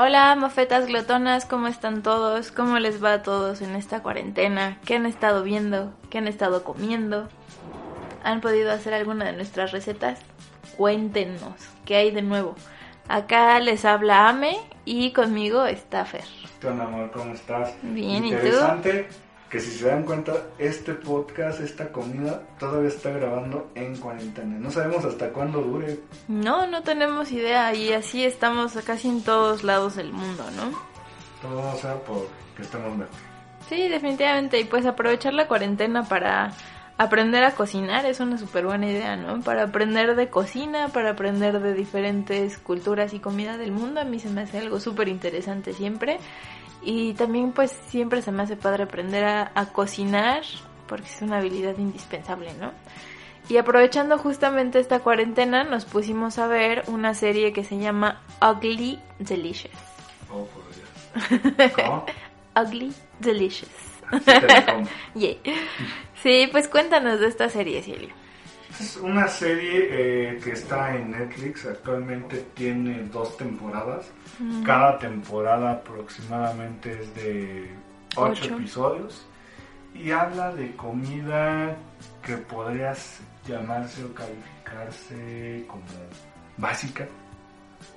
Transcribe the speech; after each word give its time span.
Hola, 0.00 0.36
mofetas 0.36 0.86
glotonas, 0.86 1.44
¿cómo 1.44 1.66
están 1.66 2.04
todos? 2.04 2.52
¿Cómo 2.52 2.78
les 2.78 3.02
va 3.02 3.14
a 3.14 3.22
todos 3.24 3.62
en 3.62 3.74
esta 3.74 4.00
cuarentena? 4.00 4.78
¿Qué 4.84 4.94
han 4.94 5.06
estado 5.06 5.42
viendo? 5.42 5.92
¿Qué 6.08 6.18
han 6.18 6.28
estado 6.28 6.62
comiendo? 6.62 7.28
¿Han 8.22 8.40
podido 8.40 8.70
hacer 8.70 8.94
alguna 8.94 9.24
de 9.24 9.32
nuestras 9.32 9.72
recetas? 9.72 10.20
Cuéntenos, 10.76 11.68
¿qué 11.84 11.96
hay 11.96 12.12
de 12.12 12.22
nuevo? 12.22 12.54
Acá 13.08 13.58
les 13.58 13.84
habla 13.84 14.28
Ame 14.28 14.56
y 14.84 15.12
conmigo 15.12 15.66
está 15.66 16.04
Fer. 16.04 16.22
¿Qué 16.60 16.68
onda, 16.68 16.84
amor? 16.84 17.10
¿Cómo 17.10 17.34
estás? 17.34 17.74
Bien, 17.82 18.24
¿y 18.24 18.30
tú? 18.30 18.36
Interesante 18.36 19.08
que 19.50 19.60
si 19.60 19.70
se 19.70 19.86
dan 19.86 20.04
cuenta, 20.04 20.34
este 20.58 20.92
podcast, 20.94 21.60
esta 21.60 21.90
comida, 21.90 22.42
todavía 22.58 22.88
está 22.88 23.10
grabando 23.10 23.70
en 23.74 23.96
cuarentena. 23.96 24.58
No 24.58 24.70
sabemos 24.70 25.04
hasta 25.04 25.30
cuándo 25.30 25.60
dure. 25.62 26.00
No, 26.28 26.66
no 26.66 26.82
tenemos 26.82 27.32
idea 27.32 27.74
y 27.74 27.92
así 27.92 28.24
estamos 28.24 28.72
casi 28.84 29.08
en 29.08 29.22
todos 29.22 29.64
lados 29.64 29.96
del 29.96 30.12
mundo, 30.12 30.44
¿no? 30.56 30.78
Todo 31.40 31.74
sea 31.76 31.94
por 32.02 32.26
que 32.56 32.62
estemos 32.62 32.96
mejor. 32.96 33.14
Sí, 33.68 33.88
definitivamente. 33.88 34.60
Y 34.60 34.64
pues 34.64 34.84
aprovechar 34.86 35.34
la 35.34 35.46
cuarentena 35.46 36.04
para 36.04 36.52
aprender 36.98 37.44
a 37.44 37.52
cocinar 37.52 38.04
es 38.06 38.20
una 38.20 38.36
súper 38.38 38.66
buena 38.66 38.90
idea, 38.90 39.16
¿no? 39.16 39.40
Para 39.40 39.64
aprender 39.64 40.16
de 40.16 40.28
cocina, 40.28 40.88
para 40.88 41.10
aprender 41.10 41.60
de 41.60 41.72
diferentes 41.72 42.58
culturas 42.58 43.14
y 43.14 43.20
comida 43.20 43.56
del 43.56 43.72
mundo. 43.72 44.00
A 44.00 44.04
mí 44.04 44.18
se 44.18 44.28
me 44.28 44.42
hace 44.42 44.58
algo 44.58 44.80
súper 44.80 45.08
interesante 45.08 45.72
siempre. 45.72 46.18
Y 46.82 47.14
también 47.14 47.52
pues 47.52 47.72
siempre 47.88 48.22
se 48.22 48.32
me 48.32 48.42
hace 48.42 48.56
padre 48.56 48.84
aprender 48.84 49.24
a, 49.24 49.52
a 49.54 49.66
cocinar 49.66 50.42
porque 50.88 51.06
es 51.06 51.22
una 51.22 51.38
habilidad 51.38 51.76
indispensable, 51.78 52.52
¿no? 52.54 52.72
Y 53.48 53.56
aprovechando 53.56 54.18
justamente 54.18 54.78
esta 54.78 55.00
cuarentena 55.00 55.64
nos 55.64 55.84
pusimos 55.84 56.38
a 56.38 56.46
ver 56.48 56.84
una 56.88 57.14
serie 57.14 57.52
que 57.52 57.64
se 57.64 57.78
llama 57.78 58.20
Ugly 58.42 58.98
Delicious. 59.18 59.72
Oh, 60.30 60.46
por 60.46 60.64
Dios. 60.74 61.72
¿Cómo? 61.76 62.04
Ugly 62.56 62.92
Delicious. 63.20 63.70
Sí. 64.24 64.32
Yeah. 65.14 65.36
Sí, 66.22 66.48
pues 66.50 66.68
cuéntanos 66.68 67.20
de 67.20 67.28
esta 67.28 67.48
serie, 67.48 67.82
Cielio. 67.82 68.10
Es 68.78 68.96
una 68.96 69.26
serie 69.28 69.88
eh, 69.90 70.40
que 70.42 70.52
está 70.52 70.94
en 70.94 71.10
Netflix. 71.10 71.66
Actualmente 71.66 72.44
tiene 72.54 73.04
dos 73.04 73.36
temporadas. 73.36 74.10
Cada 74.64 74.98
temporada 74.98 75.72
aproximadamente 75.72 77.00
es 77.00 77.14
de 77.14 77.70
ocho, 78.14 78.44
Ocho. 78.44 78.54
episodios. 78.56 79.26
Y 79.94 80.10
habla 80.12 80.54
de 80.54 80.76
comida 80.76 81.76
que 82.22 82.36
podrías 82.36 83.20
llamarse 83.48 84.04
o 84.04 84.14
calificarse 84.14 85.64
como 85.66 85.82
básica. 86.56 87.06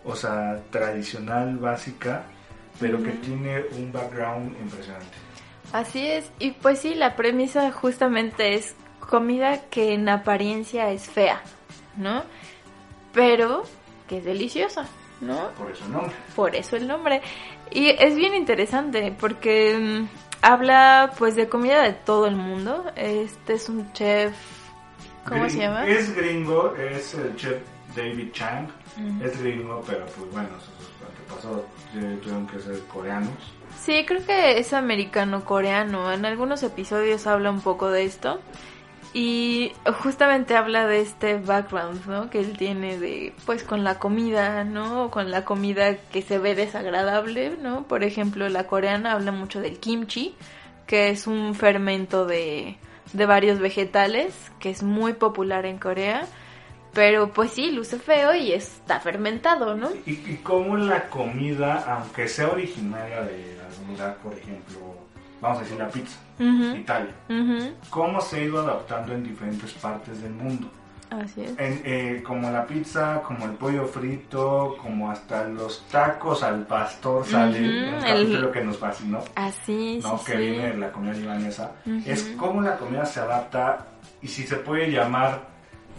O 0.03 0.15
sea, 0.15 0.59
tradicional, 0.71 1.57
básica, 1.57 2.23
pero 2.79 3.01
que 3.03 3.11
tiene 3.11 3.63
un 3.77 3.91
background 3.91 4.55
impresionante. 4.59 5.17
Así 5.73 6.07
es, 6.07 6.31
y 6.39 6.51
pues 6.51 6.79
sí, 6.79 6.95
la 6.95 7.15
premisa 7.15 7.71
justamente 7.71 8.55
es 8.55 8.75
comida 9.11 9.65
que 9.69 9.93
en 9.93 10.07
apariencia 10.07 10.89
es 10.89 11.09
fea, 11.09 11.41
¿no? 11.97 12.23
Pero 13.13 13.63
que 14.07 14.19
es 14.19 14.25
deliciosa, 14.25 14.87
¿no? 15.19 15.49
Por 15.57 15.69
eso 15.69 15.85
el 15.85 15.91
nombre. 15.91 16.15
Por 16.33 16.55
eso 16.55 16.75
el 16.77 16.87
nombre. 16.87 17.21
Y 17.69 17.89
es 17.89 18.15
bien 18.15 18.33
interesante 18.33 19.13
porque 19.19 19.77
mm, 19.77 20.07
habla 20.41 21.11
pues 21.17 21.35
de 21.35 21.49
comida 21.49 21.83
de 21.83 21.91
todo 21.91 22.25
el 22.25 22.37
mundo. 22.37 22.85
Este 22.95 23.53
es 23.53 23.67
un 23.67 23.91
chef, 23.91 24.33
¿cómo 25.27 25.49
se 25.49 25.57
llama? 25.57 25.85
Es 25.85 26.15
gringo, 26.15 26.73
es 26.77 27.13
el 27.13 27.35
chef 27.35 27.61
David 27.95 28.31
Chang. 28.31 28.69
Es 29.21 29.41
gringo, 29.41 29.83
pero 29.85 30.05
pues 30.05 30.31
bueno, 30.31 30.49
sus 30.59 31.07
antepasados 31.07 31.63
eh, 31.95 32.17
tuvieron 32.21 32.47
que 32.47 32.59
ser 32.59 32.79
coreanos. 32.87 33.35
Sí, 33.77 34.05
creo 34.05 34.25
que 34.25 34.57
es 34.57 34.71
americano-coreano. 34.71 36.13
En 36.13 36.25
algunos 36.25 36.63
episodios 36.63 37.27
habla 37.27 37.51
un 37.51 37.61
poco 37.61 37.89
de 37.89 38.05
esto. 38.05 38.39
Y 39.13 39.73
justamente 40.01 40.55
habla 40.55 40.87
de 40.87 41.01
este 41.01 41.37
background, 41.37 42.05
¿no? 42.07 42.29
Que 42.29 42.39
él 42.39 42.57
tiene 42.57 42.97
de, 42.97 43.33
pues, 43.45 43.63
con 43.63 43.83
la 43.83 43.99
comida, 43.99 44.63
¿no? 44.63 45.11
Con 45.11 45.31
la 45.31 45.43
comida 45.43 45.97
que 45.97 46.21
se 46.21 46.39
ve 46.39 46.55
desagradable, 46.55 47.57
¿no? 47.61 47.83
Por 47.83 48.05
ejemplo, 48.05 48.47
la 48.47 48.67
coreana 48.67 49.11
habla 49.11 49.33
mucho 49.33 49.59
del 49.59 49.79
kimchi, 49.79 50.33
que 50.87 51.09
es 51.09 51.27
un 51.27 51.55
fermento 51.55 52.25
de, 52.25 52.77
de 53.11 53.25
varios 53.25 53.59
vegetales, 53.59 54.33
que 54.59 54.69
es 54.69 54.81
muy 54.81 55.11
popular 55.11 55.65
en 55.65 55.77
Corea. 55.77 56.25
Pero, 56.93 57.33
pues 57.33 57.51
sí, 57.51 57.71
luce 57.71 57.99
feo 57.99 58.33
y 58.33 58.53
está 58.53 59.01
fermentado, 59.01 59.75
¿no? 59.75 59.89
Y, 60.05 60.11
y 60.11 60.39
cómo 60.41 60.77
la 60.77 61.09
comida, 61.09 61.83
aunque 61.85 62.29
sea 62.29 62.47
originaria 62.47 63.23
de 63.23 63.59
algún 63.69 63.93
lugar, 63.93 64.17
por 64.23 64.33
ejemplo, 64.33 65.10
vamos 65.41 65.57
a 65.59 65.61
decir 65.61 65.77
la 65.77 65.87
pizza, 65.89 66.17
Italia, 66.77 67.13
cómo 67.89 68.21
se 68.21 68.37
ha 68.37 68.43
ido 68.43 68.61
adaptando 68.61 69.13
en 69.13 69.23
diferentes 69.23 69.73
partes 69.73 70.21
del 70.21 70.31
mundo. 70.33 70.69
Así 71.09 71.41
es. 71.41 71.49
En, 71.57 71.81
eh, 71.83 72.23
como 72.25 72.49
la 72.49 72.65
pizza, 72.65 73.21
como 73.21 73.43
el 73.43 73.51
pollo 73.51 73.85
frito, 73.85 74.77
como 74.81 75.11
hasta 75.11 75.43
los 75.43 75.85
tacos 75.91 76.41
al 76.41 76.65
pastor 76.65 77.25
sale, 77.25 77.59
un 77.59 77.95
el- 77.95 77.99
capítulo 78.01 78.49
que 78.51 78.63
nos 78.63 78.77
fascinó. 78.77 79.19
Así, 79.35 79.99
¿no? 80.01 80.17
sí, 80.19 80.25
que 80.27 80.31
sí. 80.31 80.37
viene 80.37 80.69
de 80.69 80.77
la 80.77 80.89
comida 80.91 81.11
libanesa, 81.13 81.71
es 82.05 82.33
cómo 82.37 82.61
la 82.61 82.77
comida 82.77 83.05
se 83.05 83.19
adapta 83.19 83.87
y 84.21 84.27
si 84.29 84.43
se 84.47 84.55
puede 84.55 84.89
llamar 84.89 85.50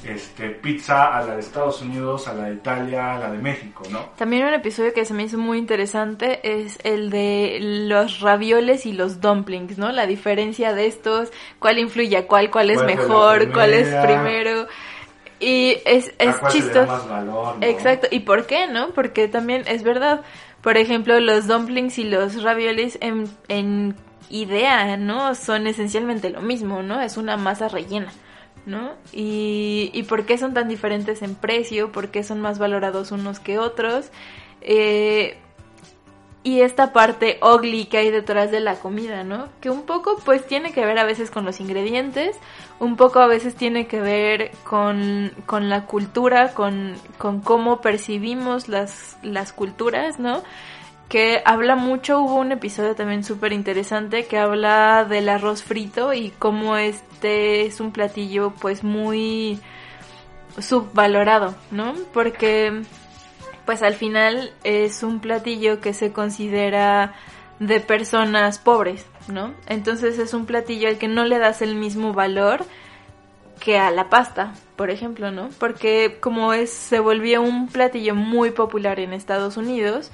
este, 0.05 0.51
pizza 0.51 1.17
a 1.17 1.25
la 1.25 1.35
de 1.35 1.41
Estados 1.41 1.83
Unidos, 1.83 2.29
a 2.29 2.35
la 2.35 2.45
de 2.45 2.55
Italia, 2.55 3.15
a 3.15 3.19
la 3.19 3.31
de 3.31 3.39
México, 3.39 3.83
¿no? 3.91 4.11
También 4.17 4.45
un 4.45 4.55
episodio 4.55 4.93
que 4.93 5.05
se 5.05 5.15
me 5.15 5.25
hizo 5.25 5.39
muy 5.39 5.59
interesante 5.59 6.63
es 6.63 6.79
el 6.85 7.11
de 7.11 7.59
los 7.61 8.21
ravioles 8.21 8.87
y 8.87 8.93
los 8.93 9.21
dumplings, 9.21 9.79
¿no? 9.79 9.93
La 9.93 10.07
diferencia 10.07 10.75
de 10.75 10.87
estos, 10.87 11.31
cuál 11.59 11.79
influye 11.79 12.17
a 12.17 12.27
cuál, 12.27 12.51
cuál 12.51 12.71
es 12.71 12.79
¿Cuál 12.79 12.91
fue 12.91 12.97
la 12.97 13.03
mejor, 13.03 13.53
cuál 13.53 13.73
es 13.75 13.89
primero. 14.05 14.67
Y 15.41 15.77
es, 15.85 16.13
es 16.19 16.37
¿A 16.37 16.39
cuál 16.39 16.53
se 16.53 16.59
le 16.59 16.65
da 16.65 16.71
chistoso. 16.73 16.87
más 16.87 17.09
valor, 17.09 17.59
¿no? 17.59 17.67
Exacto, 17.67 18.09
¿y 18.11 18.21
por 18.21 18.47
qué, 18.47 18.67
no? 18.69 18.91
Porque 18.91 19.29
también 19.29 19.65
es 19.67 19.83
verdad. 19.83 20.23
Por 20.63 20.77
ejemplo, 20.77 21.19
los 21.19 21.49
dumplings 21.49 21.99
y 21.99 22.05
los 22.05 22.43
raviolis 22.43 22.97
en, 23.01 23.29
en 23.49 23.97
idea, 24.31 24.97
¿no? 24.97 25.35
Son 25.35 25.67
esencialmente 25.67 26.31
lo 26.31 26.41
mismo, 26.41 26.83
¿no? 26.83 27.01
Es 27.01 27.17
una 27.17 27.37
masa 27.37 27.69
rellena, 27.69 28.13
¿no? 28.67 28.93
Y, 29.13 29.91
y 29.93 30.03
por 30.05 30.27
qué 30.27 30.39
son 30.39 30.55
tan 30.55 30.69
diferentes 30.69 31.23
en 31.23 31.35
precio, 31.35 31.93
por 31.93 32.11
qué 32.11 32.23
son 32.23 32.41
más 32.41 32.59
valorados 32.59 33.13
unos 33.13 33.41
que 33.41 33.59
otros. 33.59 34.11
Eh, 34.61 35.37
y 36.45 36.61
esta 36.61 36.93
parte 36.93 37.39
ugly 37.41 37.85
que 37.87 37.99
hay 37.99 38.11
detrás 38.11 38.51
de 38.51 38.59
la 38.59 38.75
comida, 38.75 39.23
¿no? 39.23 39.49
Que 39.61 39.71
un 39.71 39.83
poco 39.83 40.19
pues 40.25 40.45
tiene 40.47 40.73
que 40.73 40.85
ver 40.85 40.99
a 40.99 41.05
veces 41.05 41.31
con 41.31 41.45
los 41.45 41.61
ingredientes, 41.61 42.37
un 42.81 42.97
poco 42.97 43.21
a 43.21 43.29
veces 43.29 43.55
tiene 43.55 43.87
que 43.87 44.01
ver 44.01 44.51
con, 44.65 45.33
con 45.47 45.69
la 45.69 45.87
cultura, 45.87 46.53
con, 46.53 46.95
con 47.17 47.41
cómo 47.41 47.81
percibimos 47.81 48.69
las, 48.69 49.19
las 49.23 49.53
culturas, 49.53 50.19
¿no? 50.19 50.43
Que 51.13 51.43
habla 51.45 51.77
mucho, 51.77 52.23
hubo 52.23 52.37
un 52.37 52.53
episodio 52.53 52.95
también 52.95 53.23
súper 53.23 53.53
interesante 53.53 54.25
que 54.25 54.39
habla 54.39 55.05
del 55.05 55.29
arroz 55.29 55.63
frito 55.63 56.15
y 56.15 56.31
cómo 56.39 56.79
este 56.79 57.67
es 57.67 57.81
un 57.81 57.93
platillo 57.93 58.55
pues 58.59 58.83
muy 58.83 59.61
subvalorado, 60.59 61.55
¿no? 61.71 61.93
Porque 62.15 62.81
pues 63.67 63.83
al 63.83 63.93
final 63.93 64.55
es 64.65 65.03
un 65.03 65.21
platillo 65.21 65.83
que 65.83 65.93
se 65.93 66.15
considera 66.15 67.13
de 67.59 67.81
personas 67.81 68.59
pobres, 68.59 69.05
¿no? 69.29 69.53
Entonces 69.67 70.19
es 70.19 70.33
un 70.33 70.47
platillo 70.47 70.89
al 70.89 70.97
que 70.97 71.09
no 71.09 71.27
le 71.27 71.39
das 71.39 71.61
el 71.61 71.75
mismo 71.75 72.15
valor 72.15 72.65
que 73.61 73.77
a 73.77 73.91
la 73.91 74.09
pasta, 74.09 74.55
por 74.77 74.89
ejemplo, 74.89 75.31
¿no? 75.31 75.51
Porque 75.59 76.17
como 76.21 76.55
es, 76.55 76.71
se 76.71 77.01
volvió 77.01 77.43
un 77.43 77.69
platillo 77.69 78.15
muy 78.15 78.51
popular 78.51 78.99
en 78.99 79.13
Estados 79.13 79.59
Unidos, 79.59 80.11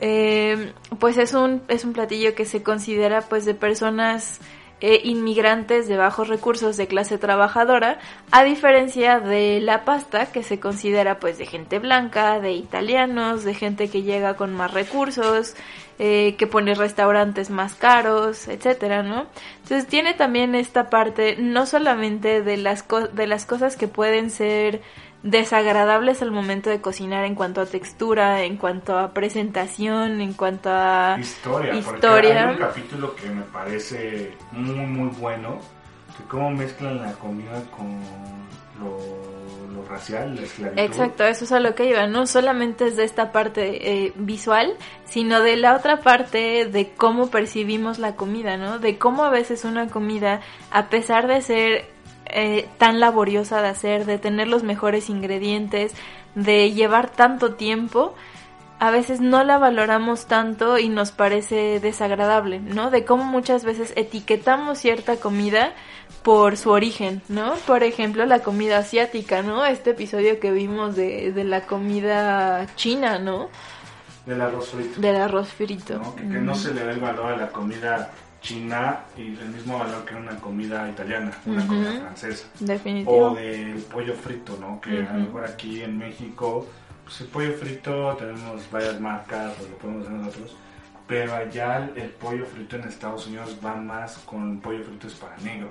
eh, 0.00 0.72
pues 0.98 1.18
es 1.18 1.34
un, 1.34 1.62
es 1.68 1.84
un 1.84 1.92
platillo 1.92 2.34
que 2.34 2.44
se 2.44 2.62
considera 2.62 3.22
pues 3.22 3.44
de 3.44 3.54
personas 3.54 4.40
eh, 4.82 5.02
inmigrantes 5.04 5.88
de 5.88 5.98
bajos 5.98 6.28
recursos 6.28 6.78
de 6.78 6.86
clase 6.86 7.18
trabajadora, 7.18 7.98
a 8.30 8.44
diferencia 8.44 9.20
de 9.20 9.60
la 9.60 9.84
pasta 9.84 10.32
que 10.32 10.42
se 10.42 10.58
considera 10.58 11.20
pues 11.20 11.36
de 11.36 11.44
gente 11.44 11.78
blanca, 11.78 12.40
de 12.40 12.52
italianos, 12.52 13.44
de 13.44 13.52
gente 13.52 13.90
que 13.90 14.00
llega 14.00 14.36
con 14.36 14.54
más 14.54 14.72
recursos, 14.72 15.54
eh, 15.98 16.34
que 16.38 16.46
pone 16.46 16.74
restaurantes 16.74 17.50
más 17.50 17.74
caros, 17.74 18.48
etcétera, 18.48 19.02
¿no? 19.02 19.26
Entonces 19.64 19.86
tiene 19.86 20.14
también 20.14 20.54
esta 20.54 20.88
parte 20.88 21.36
no 21.38 21.66
solamente 21.66 22.40
de 22.40 22.56
las 22.56 22.86
de 23.12 23.26
las 23.26 23.44
cosas 23.44 23.76
que 23.76 23.86
pueden 23.86 24.30
ser 24.30 24.80
desagradables 25.22 26.22
al 26.22 26.30
momento 26.30 26.70
de 26.70 26.80
cocinar 26.80 27.24
en 27.24 27.34
cuanto 27.34 27.60
a 27.60 27.66
textura, 27.66 28.42
en 28.42 28.56
cuanto 28.56 28.98
a 28.98 29.12
presentación, 29.12 30.20
en 30.20 30.32
cuanto 30.32 30.70
a 30.70 31.18
historia. 31.20 31.74
historia. 31.74 32.48
hay 32.48 32.54
un 32.54 32.60
capítulo 32.60 33.14
que 33.14 33.28
me 33.28 33.42
parece 33.42 34.32
muy 34.52 34.74
muy 34.74 35.08
bueno, 35.18 35.58
que 36.16 36.24
cómo 36.24 36.50
mezclan 36.50 37.02
la 37.02 37.12
comida 37.12 37.62
con 37.76 38.00
lo, 38.80 38.96
lo 39.74 39.86
racial, 39.86 40.36
la 40.36 40.42
esclavitud. 40.42 40.82
Exacto, 40.82 41.24
eso 41.24 41.44
es 41.44 41.52
a 41.52 41.60
lo 41.60 41.74
que 41.74 41.90
iba, 41.90 42.06
no 42.06 42.26
solamente 42.26 42.86
es 42.86 42.96
de 42.96 43.04
esta 43.04 43.30
parte 43.30 44.06
eh, 44.06 44.12
visual, 44.16 44.74
sino 45.04 45.42
de 45.42 45.56
la 45.56 45.76
otra 45.76 46.00
parte 46.00 46.64
de 46.64 46.92
cómo 46.96 47.28
percibimos 47.30 47.98
la 47.98 48.16
comida, 48.16 48.56
¿no? 48.56 48.78
De 48.78 48.96
cómo 48.96 49.24
a 49.24 49.30
veces 49.30 49.66
una 49.66 49.88
comida, 49.88 50.40
a 50.70 50.88
pesar 50.88 51.26
de 51.26 51.42
ser 51.42 51.99
eh, 52.32 52.68
tan 52.78 53.00
laboriosa 53.00 53.62
de 53.62 53.68
hacer, 53.68 54.04
de 54.06 54.18
tener 54.18 54.48
los 54.48 54.62
mejores 54.62 55.10
ingredientes, 55.10 55.94
de 56.34 56.72
llevar 56.72 57.10
tanto 57.10 57.54
tiempo, 57.54 58.14
a 58.78 58.90
veces 58.90 59.20
no 59.20 59.44
la 59.44 59.58
valoramos 59.58 60.26
tanto 60.26 60.78
y 60.78 60.88
nos 60.88 61.12
parece 61.12 61.80
desagradable, 61.80 62.60
¿no? 62.60 62.90
De 62.90 63.04
cómo 63.04 63.24
muchas 63.24 63.64
veces 63.64 63.92
etiquetamos 63.94 64.78
cierta 64.78 65.16
comida 65.16 65.74
por 66.22 66.56
su 66.56 66.70
origen, 66.70 67.20
¿no? 67.28 67.54
Por 67.66 67.82
ejemplo, 67.82 68.24
la 68.24 68.40
comida 68.40 68.78
asiática, 68.78 69.42
¿no? 69.42 69.66
Este 69.66 69.90
episodio 69.90 70.40
que 70.40 70.50
vimos 70.50 70.96
de, 70.96 71.30
de 71.32 71.44
la 71.44 71.66
comida 71.66 72.66
china, 72.76 73.18
¿no? 73.18 73.50
Del 74.24 74.40
arroz 74.40 74.68
frito. 74.68 75.00
Del 75.00 75.16
arroz 75.16 75.48
frito. 75.48 76.14
Que, 76.16 76.22
no 76.22 76.54
se 76.54 76.72
le 76.72 76.84
da 76.84 76.92
el 76.92 77.00
valor 77.00 77.32
a 77.32 77.36
la 77.36 77.48
comida 77.48 78.10
china 78.40 79.00
y 79.16 79.28
el 79.36 79.48
mismo 79.48 79.78
valor 79.78 80.04
que 80.04 80.14
una 80.14 80.36
comida 80.36 80.88
italiana, 80.88 81.30
una 81.46 81.66
comida 81.66 81.92
francesa. 81.92 82.48
Definitivo. 82.60 83.30
O 83.30 83.34
del 83.34 83.78
pollo 83.82 84.14
frito, 84.14 84.56
¿no? 84.60 84.80
Que 84.80 85.06
a 85.06 85.12
lo 85.12 85.20
mejor 85.24 85.44
aquí 85.44 85.82
en 85.82 85.98
México, 85.98 86.66
pues 87.04 87.20
el 87.20 87.26
pollo 87.28 87.52
frito 87.52 88.16
tenemos 88.16 88.70
varias 88.70 89.00
marcas, 89.00 89.52
o 89.60 89.68
lo 89.68 89.76
podemos 89.78 90.06
hacer 90.06 90.18
nosotros, 90.18 90.56
pero 91.06 91.34
allá 91.34 91.90
el 91.96 92.10
pollo 92.10 92.46
frito 92.46 92.76
en 92.76 92.84
Estados 92.84 93.26
Unidos 93.26 93.56
va 93.64 93.76
más 93.76 94.18
con 94.18 94.60
pollo 94.60 94.84
frito 94.84 95.06
es 95.06 95.14
para 95.14 95.36
negro. 95.38 95.70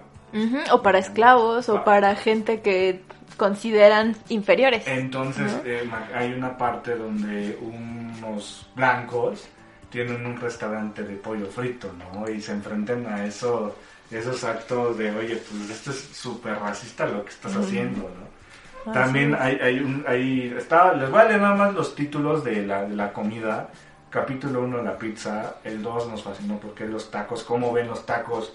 O 0.72 0.83
para 0.83 1.00
esclavos, 1.00 1.69
o 1.69 1.83
para 1.83 2.15
gente 2.15 2.62
que 2.62 3.01
consideran 3.38 4.15
inferiores. 4.27 4.86
Entonces 4.86 5.60
eh, 5.65 5.89
hay 6.13 6.33
una 6.33 6.56
parte 6.56 6.95
donde 6.95 7.57
unos 7.62 8.68
blancos 8.75 9.48
tienen 9.89 10.25
un 10.25 10.39
restaurante 10.39 11.03
de 11.03 11.15
pollo 11.15 11.47
frito, 11.47 11.91
¿no? 11.94 12.30
Y 12.30 12.41
se 12.41 12.51
enfrentan 12.51 13.06
a 13.07 13.25
eso, 13.25 13.75
esos 14.12 14.44
actos 14.44 14.97
de, 14.97 15.12
oye, 15.12 15.36
pues 15.36 15.69
esto 15.69 15.91
es 15.91 16.09
súper 16.13 16.59
racista 16.59 17.06
lo 17.06 17.24
que 17.24 17.31
estás 17.31 17.56
haciendo, 17.56 18.03
¿no? 18.03 18.30
También 18.94 19.36
hay, 19.36 19.56
hay 19.62 19.80
un, 19.80 20.03
hay, 20.07 20.53
está, 20.57 20.94
les 20.94 21.09
voy 21.09 21.19
a 21.19 21.25
leer 21.25 21.41
nada 21.41 21.56
más 21.56 21.74
los 21.74 21.94
títulos 21.95 22.44
de 22.44 22.65
la, 22.65 22.83
de 22.86 22.95
la 22.95 23.13
comida. 23.13 23.69
Capítulo 24.09 24.63
1, 24.63 24.81
la 24.81 24.97
pizza. 24.97 25.57
El 25.63 25.83
2 25.83 26.07
nos 26.07 26.24
fascinó 26.24 26.57
porque 26.57 26.86
los 26.86 27.12
tacos, 27.12 27.44
cómo 27.44 27.71
ven 27.71 27.88
los 27.88 28.06
tacos 28.06 28.53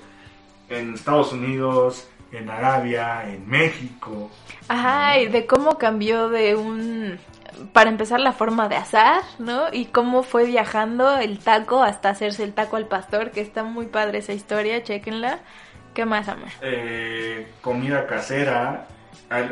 en 0.68 0.94
Estados 0.94 1.32
Unidos, 1.32 2.08
en 2.32 2.50
Arabia, 2.50 3.30
en 3.30 3.48
México. 3.48 4.30
Ajá, 4.68 5.20
y 5.20 5.28
de 5.28 5.46
cómo 5.46 5.78
cambió 5.78 6.28
de 6.28 6.56
un 6.56 7.18
para 7.72 7.90
empezar 7.90 8.20
la 8.20 8.32
forma 8.32 8.68
de 8.68 8.76
asar, 8.76 9.22
¿no? 9.38 9.66
Y 9.72 9.86
cómo 9.86 10.22
fue 10.22 10.44
viajando 10.44 11.16
el 11.18 11.38
taco 11.38 11.82
hasta 11.82 12.10
hacerse 12.10 12.44
el 12.44 12.52
taco 12.52 12.76
al 12.76 12.86
pastor, 12.86 13.30
que 13.30 13.40
está 13.40 13.62
muy 13.62 13.86
padre 13.86 14.18
esa 14.18 14.32
historia, 14.32 14.82
chequenla. 14.82 15.40
¿Qué 15.94 16.04
más, 16.04 16.28
Amar? 16.28 16.50
Eh, 16.60 17.52
comida 17.60 18.06
casera, 18.06 18.86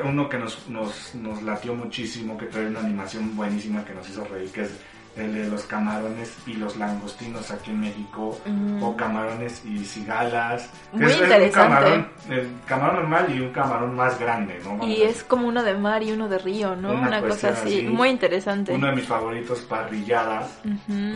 uno 0.04 0.28
que 0.28 0.38
nos, 0.38 0.68
nos, 0.68 1.14
nos 1.14 1.42
latió 1.42 1.74
muchísimo, 1.74 2.36
que 2.36 2.46
trae 2.46 2.66
una 2.66 2.80
animación 2.80 3.34
buenísima 3.36 3.84
que 3.84 3.94
nos 3.94 4.08
hizo 4.08 4.24
reír, 4.24 4.50
que 4.50 4.62
es 4.62 4.70
el 5.16 5.34
de 5.34 5.48
los 5.48 5.64
camarones 5.64 6.34
y 6.46 6.54
los 6.54 6.76
langostinos 6.76 7.50
aquí 7.50 7.70
en 7.70 7.80
México, 7.80 8.38
o 8.80 8.96
camarones 8.96 9.64
y 9.64 9.84
cigalas. 9.84 10.70
Muy 10.92 11.12
interesante. 11.12 11.46
un 11.46 11.52
camarón, 11.52 12.08
el 12.30 12.50
camarón 12.66 12.96
normal 12.96 13.34
y 13.34 13.40
un 13.40 13.52
camarón 13.52 13.94
más 13.94 14.18
grande, 14.18 14.58
¿no? 14.64 14.86
y 14.86 15.02
es 15.02 15.22
como 15.22 15.48
uno 15.48 15.62
de 15.62 15.74
mar 15.74 16.02
y 16.02 16.12
uno 16.12 16.28
de 16.28 16.38
río, 16.38 16.74
¿no? 16.76 16.92
Una, 16.92 17.20
cosa 17.20 17.50
así, 17.50 17.82
muy 17.82 18.08
interesante. 18.08 18.72
Uno 18.72 18.88
de 18.88 18.96
mis 18.96 19.06
favoritos, 19.06 19.60
parrilladas. 19.62 20.60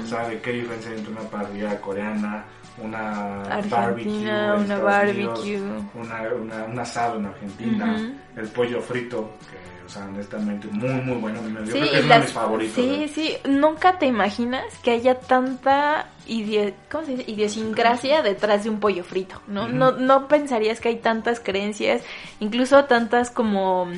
¿Sabe 0.07 0.41
qué 0.41 0.53
diferencia 0.53 0.93
entre 0.93 1.13
una 1.13 1.23
parrillada 1.23 1.81
coreana, 1.81 2.45
una 2.79 3.43
barbecue, 3.71 4.13
una 4.13 4.79
barbecue, 4.79 5.61
una, 5.95 6.23
una, 6.35 6.65
un 6.65 6.79
asado 6.79 7.19
en 7.19 7.27
Argentina, 7.27 8.15
el 8.37 8.49
pollo 8.49 8.81
frito, 8.81 9.33
que 9.51 9.76
o 9.87 9.89
sea, 9.89 10.05
honestamente, 10.05 10.67
muy, 10.69 10.91
muy 11.03 11.17
bueno. 11.17 11.41
Yo 11.65 11.73
creo 11.73 11.91
que 11.91 11.99
es 11.99 12.05
uno 12.05 12.15
de 12.15 12.21
mis 12.21 12.33
favoritos. 12.33 12.75
Sí, 12.75 13.05
¿eh? 13.05 13.09
sí. 13.15 13.37
Nunca 13.49 13.99
te 13.99 14.07
imaginas 14.07 14.65
que 14.83 14.91
haya 14.91 15.19
tanta 15.21 16.09
¿cómo 16.91 17.05
se 17.05 17.17
dice? 17.17 17.31
idiosincrasia 17.31 18.23
detrás 18.23 18.65
de 18.65 18.71
un 18.71 18.81
pollo 18.81 19.05
frito, 19.05 19.41
¿no? 19.47 19.69
no, 19.69 19.93
no 19.93 20.27
pensarías 20.27 20.81
que 20.81 20.89
hay 20.89 20.97
tantas 20.97 21.39
creencias, 21.39 22.03
incluso 22.41 22.85
tantas 22.87 23.31
como 23.31 23.89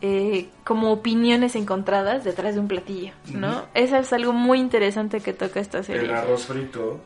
eh, 0.00 0.48
como 0.70 0.92
opiniones 0.92 1.56
encontradas 1.56 2.22
detrás 2.22 2.54
de 2.54 2.60
un 2.60 2.68
platillo, 2.68 3.10
¿no? 3.34 3.64
Eso 3.74 3.96
es 3.96 4.12
algo 4.12 4.32
muy 4.32 4.60
interesante 4.60 5.18
que 5.18 5.32
toca 5.32 5.58
esta 5.58 5.82
serie. 5.82 6.04
El 6.04 6.14
arroz 6.14 6.46
frito. 6.46 7.00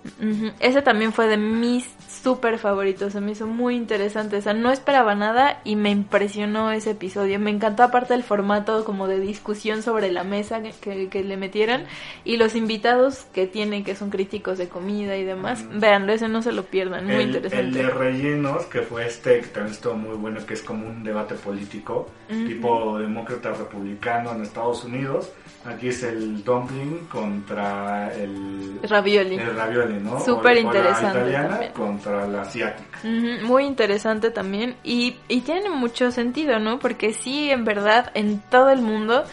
Ese 0.60 0.82
también 0.82 1.14
fue 1.14 1.28
de 1.28 1.38
mis 1.38 1.88
súper 2.22 2.58
favoritos, 2.58 3.14
se 3.14 3.22
me 3.22 3.32
hizo 3.32 3.46
muy 3.46 3.74
interesante, 3.74 4.36
o 4.36 4.42
sea, 4.42 4.52
no 4.52 4.70
esperaba 4.70 5.14
nada 5.14 5.62
y 5.64 5.76
me 5.76 5.88
impresionó 5.88 6.72
ese 6.72 6.90
episodio, 6.90 7.38
me 7.38 7.50
encantó 7.50 7.84
aparte 7.84 8.12
el 8.12 8.22
formato 8.22 8.84
como 8.84 9.08
de 9.08 9.18
discusión 9.18 9.82
sobre 9.82 10.12
la 10.12 10.24
mesa 10.24 10.60
que, 10.62 11.08
que, 11.08 11.24
le 11.24 11.36
metieron 11.38 11.84
y 12.22 12.36
los 12.36 12.56
invitados 12.56 13.24
que 13.32 13.46
tienen, 13.46 13.82
que 13.82 13.94
son 13.94 14.10
críticos 14.10 14.58
de 14.58 14.68
comida 14.68 15.16
y 15.16 15.24
demás, 15.24 15.64
véanlo, 15.72 16.12
ese 16.12 16.28
no 16.28 16.42
se 16.42 16.52
lo 16.52 16.64
pierdan, 16.64 17.06
muy 17.06 17.22
interesante. 17.24 17.64
El 17.64 17.72
de 17.72 17.88
rellenos, 17.88 18.66
que 18.66 18.82
fue 18.82 19.06
este, 19.06 19.40
que 19.40 19.46
también 19.46 19.74
estuvo 19.74 19.94
muy 19.94 20.16
bueno, 20.16 20.44
que 20.44 20.52
es 20.52 20.62
como 20.62 20.86
un 20.86 21.02
debate 21.02 21.34
político, 21.34 22.10
tipo 22.28 22.98
demócrata 22.98 23.53
republicano 23.54 24.32
en 24.32 24.42
Estados 24.42 24.84
Unidos. 24.84 25.30
Aquí 25.64 25.88
es 25.88 26.02
el 26.02 26.44
dumpling 26.44 27.06
contra 27.06 28.12
el 28.14 28.80
ravioli. 28.82 29.36
El 29.36 29.56
ravioli, 29.56 29.94
¿no? 29.98 30.20
Súper 30.20 30.58
interesante. 30.58 31.20
la 31.20 31.28
italiana 31.28 31.72
contra 31.72 32.26
la 32.26 32.42
asiática. 32.42 32.98
muy 33.02 33.64
interesante 33.64 34.30
también. 34.30 34.76
Y, 34.84 35.16
y 35.28 35.40
tiene 35.40 35.70
mucho 35.70 36.10
sentido, 36.10 36.58
¿no? 36.58 36.78
Porque 36.78 37.14
sí, 37.14 37.50
en 37.50 37.64
verdad, 37.64 38.10
en 38.14 38.40
todo 38.50 38.68
el 38.70 38.82
mundo 38.82 39.24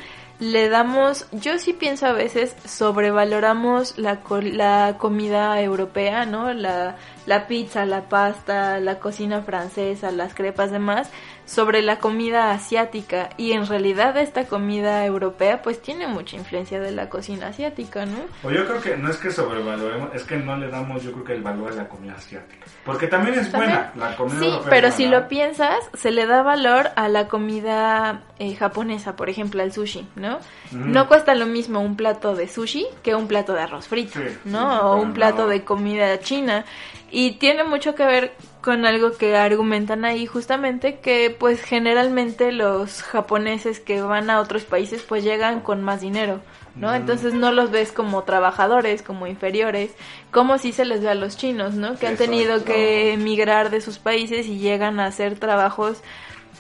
le 0.42 0.70
damos, 0.70 1.28
yo 1.32 1.60
sí 1.60 1.72
pienso 1.72 2.08
a 2.08 2.14
veces, 2.14 2.56
sobrevaloramos 2.66 4.00
la, 4.00 4.22
la 4.42 4.96
comida 4.98 5.62
europea, 5.62 6.26
¿no? 6.26 6.52
La, 6.52 6.96
la 7.28 7.46
pizza, 7.46 7.86
la 7.86 8.10
pasta, 8.10 8.80
la 8.80 8.98
cocina 8.98 9.44
francesa, 9.44 10.10
las 10.10 10.34
crepas, 10.34 10.72
demás, 10.72 11.12
sobre 11.52 11.82
la 11.82 12.00
comida 12.00 12.52
asiática 12.52 13.30
y 13.36 13.52
en 13.52 13.68
realidad 13.68 14.16
esta 14.16 14.46
comida 14.46 15.06
europea 15.06 15.62
pues 15.62 15.82
tiene 15.82 16.08
mucha 16.08 16.38
influencia 16.38 16.80
de 16.80 16.92
la 16.92 17.10
cocina 17.10 17.48
asiática, 17.48 18.06
¿no? 18.06 18.20
O 18.42 18.52
yo 18.52 18.66
creo 18.66 18.82
que 18.82 18.96
no 18.96 19.10
es 19.10 19.18
que 19.18 19.32
sobrevaloremos, 19.32 20.16
es 20.16 20.24
que 20.24 20.38
no 20.38 20.56
le 20.56 20.70
damos 20.70 21.04
yo 21.04 21.12
creo 21.12 21.26
que 21.26 21.34
el 21.34 21.42
valor 21.42 21.74
a 21.74 21.76
la 21.76 21.90
comida 21.90 22.14
asiática, 22.14 22.66
porque 22.86 23.08
también 23.08 23.38
es 23.38 23.52
buena 23.52 23.92
la 23.98 24.16
comida 24.16 24.40
sí, 24.40 24.60
pero 24.70 24.92
si 24.92 25.08
lo 25.08 25.28
piensas, 25.28 25.78
se 25.94 26.12
le 26.12 26.26
da 26.26 26.42
valor 26.42 26.92
a 26.96 27.10
la 27.10 27.28
comida 27.28 28.22
eh, 28.40 28.56
japonesa, 28.56 29.18
por 29.18 29.30
ejemplo, 29.30 29.62
al 29.62 29.74
sushi, 29.74 30.08
¿no? 30.16 30.40
Mm. 30.72 30.92
No 30.92 31.10
cuesta 31.10 31.36
lo 31.36 31.48
mismo 31.48 31.82
un 31.82 31.98
plato 31.98 32.34
de 32.34 32.48
sushi 32.48 32.88
que 33.04 33.14
un 33.14 33.28
plato 33.28 33.52
de 33.52 33.62
arroz 33.62 33.90
frito, 33.90 34.22
¿no? 34.46 34.82
o 34.84 35.02
un 35.02 35.14
plato 35.14 35.48
de 35.48 35.66
comida 35.66 36.18
china 36.22 36.64
Y 37.12 37.32
tiene 37.32 37.66
mucho 37.66 37.94
que 37.94 38.06
ver 38.06 38.34
con 38.62 38.86
algo 38.86 39.12
que 39.12 39.36
argumentan 39.36 40.06
ahí 40.06 40.26
justamente 40.26 41.00
que 41.00 41.36
pues 41.38 41.62
generalmente 41.62 42.52
los 42.52 43.02
japoneses 43.02 43.80
que 43.80 44.02
van 44.02 44.30
a 44.30 44.40
otros 44.40 44.64
países 44.64 45.02
pues 45.02 45.24
llegan 45.24 45.60
con 45.60 45.84
más 45.84 46.00
dinero, 46.00 46.40
¿no? 46.76 46.94
Entonces 46.94 47.34
no 47.34 47.52
los 47.52 47.70
ves 47.70 47.92
como 47.92 48.24
trabajadores, 48.24 49.02
como 49.02 49.28
inferiores, 49.28 49.92
como 50.32 50.58
si 50.58 50.72
se 50.72 50.86
les 50.86 51.02
ve 51.02 51.10
a 51.10 51.16
los 51.16 51.36
chinos, 51.36 51.74
¿no? 51.74 51.98
Que 51.98 52.08
han 52.08 52.18
tenido 52.18 52.64
que 52.64 53.14
emigrar 53.14 53.72
de 53.72 53.82
sus 53.82 53.98
países 53.98 54.48
y 54.48 54.60
llegan 54.60 55.00
a 55.00 55.08
hacer 55.08 55.38
trabajos 55.38 56.02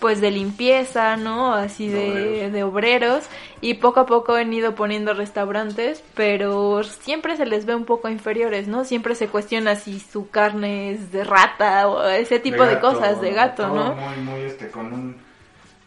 pues 0.01 0.19
de 0.19 0.31
limpieza, 0.31 1.15
¿no? 1.15 1.53
Así 1.53 1.87
de, 1.87 2.49
de, 2.49 2.63
obreros. 2.63 3.23
Y 3.61 3.75
poco 3.75 4.01
a 4.01 4.05
poco 4.07 4.33
han 4.33 4.51
ido 4.51 4.73
poniendo 4.73 5.13
restaurantes, 5.13 6.03
pero 6.15 6.83
siempre 6.83 7.37
se 7.37 7.45
les 7.45 7.65
ve 7.65 7.75
un 7.75 7.85
poco 7.85 8.09
inferiores, 8.09 8.67
¿no? 8.67 8.83
Siempre 8.83 9.13
se 9.13 9.27
cuestiona 9.27 9.75
si 9.75 9.99
su 9.99 10.29
carne 10.29 10.91
es 10.91 11.11
de 11.11 11.23
rata 11.23 11.87
o 11.87 12.03
ese 12.07 12.39
tipo 12.39 12.65
de, 12.65 12.79
cosas, 12.79 13.21
de 13.21 13.31
gato, 13.31 13.67
¿no? 13.67 13.93
Muy, 13.93 14.17
muy, 14.17 14.41
este, 14.41 14.69
con 14.69 14.91
un 14.91 15.31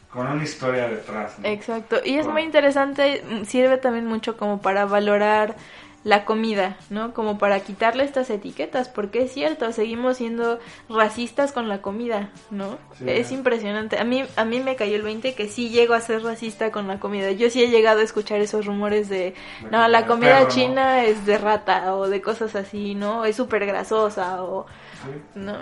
con 0.09 0.29
una 0.29 0.45
historia 0.45 0.89
detrás. 0.89 1.41
¿no? 1.41 1.49
Exacto, 1.49 1.97
y 2.05 2.15
es 2.15 2.29
muy 2.29 2.43
interesante, 2.43 3.25
sirve 3.47 3.79
también 3.79 4.07
mucho 4.07 4.37
como 4.37 4.63
para 4.63 4.85
valorar 4.85 5.57
la 6.05 6.25
comida, 6.27 6.77
¿no? 6.91 7.15
Como 7.15 7.39
para 7.39 7.61
quitarle 7.61 8.05
estas 8.05 8.29
etiquetas, 8.31 8.89
porque 8.89 9.23
es 9.23 9.33
cierto, 9.33 9.73
seguimos 9.73 10.19
siendo 10.19 10.61
racistas 10.89 11.51
con 11.53 11.69
la 11.69 11.81
comida, 11.81 12.31
¿no? 12.51 12.79
Sí. 12.99 13.05
Es 13.09 13.33
impresionante. 13.33 13.99
A 13.99 14.05
mí 14.05 14.23
a 14.37 14.45
mí 14.45 14.61
me 14.61 14.77
cayó 14.77 14.97
el 14.97 15.03
20 15.03 15.35
que 15.35 15.49
sí 15.49 15.71
llego 15.71 15.95
a 15.95 16.01
ser 16.01 16.23
racista 16.23 16.71
con 16.71 16.87
la 16.89 17.01
comida. 17.01 17.33
Yo 17.33 17.49
sí 17.51 17.63
he 17.65 17.71
llegado 17.71 18.01
a 18.01 18.05
escuchar 18.05 18.41
esos 18.41 18.67
rumores 18.67 19.09
de, 19.09 19.35
no, 19.71 19.89
la 19.89 20.07
comida 20.07 20.41
perro, 20.41 20.51
china 20.51 21.05
es 21.05 21.25
de 21.27 21.39
rata 21.39 21.95
o 21.97 22.09
de 22.09 22.21
cosas 22.21 22.55
así, 22.55 22.95
¿no? 22.95 23.25
Es 23.25 23.37
súper 23.37 23.65
grasosa 23.67 24.43
o 24.45 24.67
Sí. 25.05 25.11
no. 25.35 25.57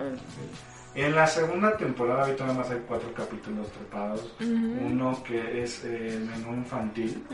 En 0.95 1.15
la 1.15 1.27
segunda 1.27 1.75
temporada, 1.79 2.25
ahorita 2.25 2.45
nada 2.45 2.59
más 2.59 2.71
hay 2.71 2.83
cuatro 2.87 3.15
capítulos 3.15 3.67
trepados. 3.73 4.35
Uno 4.41 5.23
que 5.25 5.63
es 5.63 5.85
eh, 5.85 6.09
el 6.11 6.21
menú 6.27 6.53
infantil. 6.55 7.25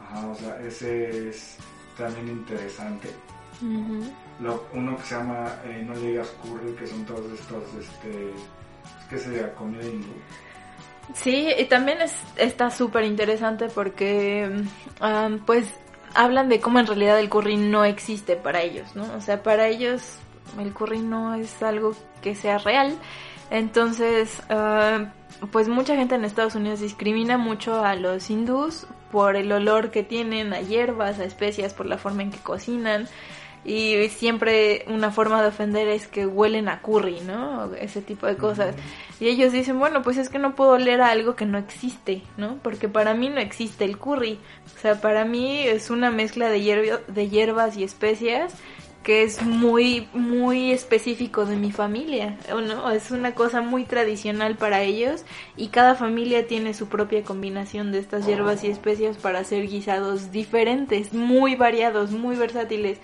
Ajá, 0.00 0.26
o 0.28 0.34
sea, 0.34 0.58
ese 0.66 1.28
es 1.28 1.58
también 1.96 2.28
interesante. 2.28 3.10
Lo- 4.40 4.64
uno 4.74 4.96
que 4.96 5.02
se 5.04 5.14
llama 5.14 5.46
eh, 5.64 5.82
No 5.86 5.94
le 5.94 6.08
digas 6.08 6.28
curry, 6.42 6.72
que 6.74 6.86
son 6.86 7.04
todos 7.04 7.32
estos, 7.32 7.62
este, 7.78 8.32
¿qué 9.08 9.18
sería? 9.18 9.54
Comida 9.54 9.84
hindú. 9.84 10.08
Sí, 11.14 11.48
y 11.58 11.64
también 11.66 12.00
es, 12.00 12.14
está 12.36 12.70
súper 12.70 13.04
interesante 13.04 13.68
porque, 13.68 14.50
um, 15.00 15.38
pues, 15.40 15.66
hablan 16.14 16.48
de 16.48 16.60
cómo 16.60 16.78
en 16.80 16.86
realidad 16.86 17.18
el 17.20 17.28
curry 17.28 17.56
no 17.56 17.84
existe 17.84 18.36
para 18.36 18.62
ellos, 18.62 18.96
¿no? 18.96 19.04
O 19.16 19.20
sea, 19.20 19.42
para 19.42 19.68
ellos 19.68 20.16
el 20.58 20.72
curry 20.72 21.00
no 21.00 21.34
es 21.34 21.62
algo 21.62 21.94
que 22.22 22.34
sea 22.34 22.58
real. 22.58 22.96
Entonces, 23.50 24.42
ah, 24.48 25.12
pues 25.52 25.68
mucha 25.68 25.94
gente 25.96 26.14
en 26.14 26.24
Estados 26.24 26.54
Unidos 26.54 26.80
discrimina 26.80 27.36
mucho 27.38 27.84
a 27.84 27.94
los 27.94 28.30
hindús 28.30 28.86
por 29.14 29.36
el 29.36 29.52
olor 29.52 29.92
que 29.92 30.02
tienen 30.02 30.52
a 30.52 30.60
hierbas, 30.60 31.20
a 31.20 31.24
especias, 31.24 31.72
por 31.72 31.86
la 31.86 31.98
forma 31.98 32.22
en 32.24 32.32
que 32.32 32.38
cocinan. 32.38 33.06
Y 33.64 34.08
siempre 34.08 34.84
una 34.88 35.12
forma 35.12 35.40
de 35.40 35.48
ofender 35.48 35.86
es 35.86 36.08
que 36.08 36.26
huelen 36.26 36.68
a 36.68 36.82
curry, 36.82 37.20
¿no? 37.20 37.72
Ese 37.74 38.02
tipo 38.02 38.26
de 38.26 38.36
cosas. 38.36 38.74
Y 39.20 39.28
ellos 39.28 39.52
dicen, 39.52 39.78
bueno, 39.78 40.02
pues 40.02 40.16
es 40.18 40.30
que 40.30 40.40
no 40.40 40.56
puedo 40.56 40.72
oler 40.72 41.00
a 41.00 41.10
algo 41.12 41.36
que 41.36 41.46
no 41.46 41.58
existe, 41.58 42.22
¿no? 42.36 42.58
Porque 42.60 42.88
para 42.88 43.14
mí 43.14 43.28
no 43.28 43.38
existe 43.38 43.84
el 43.84 43.98
curry. 43.98 44.40
O 44.76 44.78
sea, 44.80 45.00
para 45.00 45.24
mí 45.24 45.60
es 45.60 45.90
una 45.90 46.10
mezcla 46.10 46.50
de, 46.50 46.58
hierb- 46.58 47.06
de 47.06 47.28
hierbas 47.30 47.76
y 47.76 47.84
especias 47.84 48.52
que 49.04 49.22
es 49.22 49.42
muy, 49.42 50.08
muy 50.14 50.72
específico 50.72 51.44
de 51.44 51.56
mi 51.56 51.70
familia, 51.70 52.38
¿o 52.50 52.60
¿no? 52.60 52.90
Es 52.90 53.10
una 53.10 53.34
cosa 53.34 53.60
muy 53.60 53.84
tradicional 53.84 54.56
para 54.56 54.82
ellos 54.82 55.24
y 55.56 55.68
cada 55.68 55.94
familia 55.94 56.46
tiene 56.46 56.74
su 56.74 56.88
propia 56.88 57.22
combinación 57.22 57.92
de 57.92 57.98
estas 57.98 58.26
hierbas 58.26 58.64
y 58.64 58.68
especias 58.68 59.18
para 59.18 59.40
hacer 59.40 59.68
guisados 59.68 60.32
diferentes, 60.32 61.12
muy 61.12 61.54
variados, 61.54 62.10
muy 62.10 62.34
versátiles. 62.34 62.98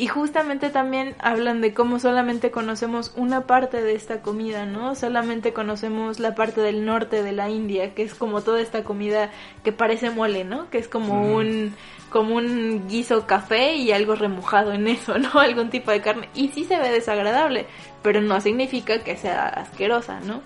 Y 0.00 0.06
justamente 0.06 0.70
también 0.70 1.14
hablan 1.18 1.60
de 1.60 1.74
cómo 1.74 1.98
solamente 1.98 2.50
conocemos 2.50 3.12
una 3.16 3.46
parte 3.46 3.82
de 3.82 3.94
esta 3.94 4.22
comida, 4.22 4.64
¿no? 4.64 4.94
Solamente 4.94 5.52
conocemos 5.52 6.20
la 6.20 6.34
parte 6.34 6.62
del 6.62 6.86
norte 6.86 7.22
de 7.22 7.32
la 7.32 7.50
India, 7.50 7.92
que 7.92 8.04
es 8.04 8.14
como 8.14 8.40
toda 8.40 8.62
esta 8.62 8.82
comida 8.82 9.30
que 9.62 9.72
parece 9.72 10.08
mole, 10.08 10.42
¿no? 10.44 10.70
Que 10.70 10.78
es 10.78 10.88
como 10.88 11.34
un 11.34 11.74
como 12.08 12.36
un 12.36 12.88
guiso 12.88 13.26
café 13.26 13.74
y 13.74 13.92
algo 13.92 14.14
remojado 14.14 14.72
en 14.72 14.88
eso, 14.88 15.18
¿no? 15.18 15.28
Algún 15.38 15.68
tipo 15.68 15.90
de 15.90 16.00
carne. 16.00 16.30
Y 16.34 16.48
sí 16.48 16.64
se 16.64 16.78
ve 16.78 16.90
desagradable, 16.90 17.66
pero 18.00 18.22
no 18.22 18.40
significa 18.40 19.00
que 19.04 19.18
sea 19.18 19.48
asquerosa, 19.48 20.20
¿no? 20.20 20.40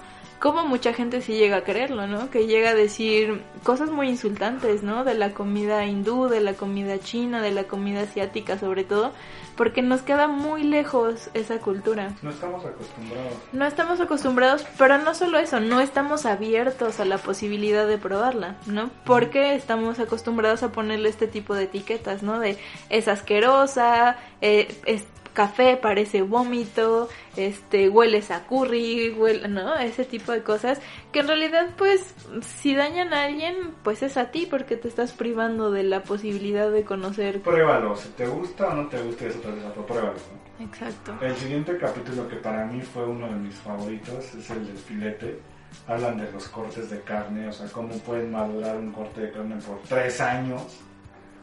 Como 0.45 0.67
mucha 0.67 0.93
gente 0.93 1.23
sí 1.23 1.39
llega 1.39 1.57
a 1.57 1.65
creerlo, 1.65 2.07
¿no? 2.07 2.29
Que 2.29 2.47
llega 2.47 2.69
a 2.69 2.75
decir 2.75 3.41
cosas 3.63 3.91
muy 3.91 4.11
insultantes, 4.11 4.83
¿no? 4.83 5.03
De 5.03 5.15
la 5.15 5.31
comida 5.31 5.87
hindú, 5.87 6.29
de 6.29 6.43
la 6.43 6.53
comida 6.53 7.01
china, 7.01 7.41
de 7.41 7.51
la 7.51 7.65
comida 7.65 8.03
asiática 8.03 8.59
sobre 8.59 8.85
todo, 8.85 9.13
porque 9.57 9.81
nos 9.81 10.03
queda 10.03 10.29
muy 10.29 10.63
lejos 10.63 11.31
esa 11.33 11.61
cultura. 11.61 12.11
No 12.21 12.29
estamos 12.29 12.63
acostumbrados. 12.63 13.33
No 13.55 13.65
estamos 13.65 14.01
acostumbrados, 14.01 14.67
pero 14.77 14.99
no 14.99 15.15
solo 15.15 15.39
eso, 15.39 15.61
no 15.61 15.81
estamos 15.81 16.27
abiertos 16.27 17.01
a 17.01 17.07
la 17.07 17.17
posibilidad 17.17 17.87
de 17.87 17.97
probarla, 17.97 18.57
¿no? 18.67 18.91
Porque 19.07 19.55
estamos 19.55 19.99
acostumbrados 19.99 20.63
a 20.63 20.73
ponerle 20.73 21.09
este 21.09 21.27
tipo 21.27 21.55
de 21.55 21.65
etiquetas, 21.65 22.23
¿no? 22.23 22.39
De 22.39 22.59
es 22.91 23.09
asquerosa, 23.09 24.19
eh, 24.43 24.79
es 24.85 25.07
café, 25.35 25.77
parece 25.77 26.23
vómito, 26.23 27.09
este, 27.37 27.91
hueles 27.91 28.31
a 28.31 28.47
curry, 28.47 29.11
huele, 29.11 29.49
¿no? 29.49 29.75
Ese 29.75 30.05
tipo 30.05 30.33
de 30.33 30.43
cosas 30.43 30.81
que 31.13 31.21
en 31.21 31.29
realidad, 31.29 31.71
pues, 31.77 32.15
si 32.41 32.75
dañan 32.75 33.13
a 33.13 33.25
alguien, 33.25 33.75
pues 33.83 34.03
es 34.03 34.17
a 34.17 34.31
ti 34.31 34.47
porque 34.49 34.77
te 34.77 34.89
estás 34.89 35.13
privando 35.13 35.71
de 35.71 35.83
la 35.83 36.03
posibilidad 36.03 36.71
de 36.71 36.85
conocer. 36.85 37.43
Pruébalo, 37.43 37.95
si 37.97 38.09
te 38.11 38.27
gusta 38.27 38.69
o 38.69 38.75
no 38.75 38.89
te 38.89 39.03
gusta 39.03 39.27
eso, 39.27 39.41
otra 39.41 39.53
cosa, 39.53 39.71
pero 39.75 39.87
pruébalo. 39.87 40.15
¿no? 40.15 40.65
Exacto. 40.65 41.17
El 41.21 41.37
siguiente 41.37 41.77
capítulo 41.79 42.29
que 42.29 42.37
para 42.37 42.65
mí 42.67 42.81
fue 42.81 43.05
uno 43.05 43.27
de 43.27 43.35
mis 43.35 43.55
favoritos 43.57 44.35
es 44.35 44.51
el 44.51 44.67
del 44.67 44.77
filete. 44.77 45.41
Hablan 45.89 46.19
de 46.19 46.31
los 46.31 46.49
cortes 46.49 46.89
de 46.89 47.01
carne, 47.01 47.49
o 47.49 47.53
sea, 47.53 47.67
cómo 47.67 47.99
pueden 47.99 48.31
madurar 48.31 48.77
un 48.77 48.93
corte 48.93 49.23
de 49.23 49.33
carne 49.33 49.57
por 49.57 49.81
tres 49.89 50.21
años. 50.21 50.63